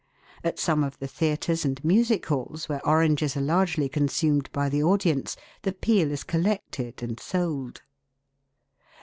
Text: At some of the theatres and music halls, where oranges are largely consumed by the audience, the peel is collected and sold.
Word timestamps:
At 0.43 0.57
some 0.57 0.83
of 0.83 0.97
the 0.97 1.07
theatres 1.07 1.63
and 1.63 1.85
music 1.85 2.25
halls, 2.25 2.67
where 2.67 2.83
oranges 2.83 3.37
are 3.37 3.41
largely 3.41 3.87
consumed 3.87 4.49
by 4.51 4.67
the 4.67 4.81
audience, 4.81 5.37
the 5.61 5.73
peel 5.73 6.09
is 6.11 6.23
collected 6.23 7.03
and 7.03 7.19
sold. 7.19 7.83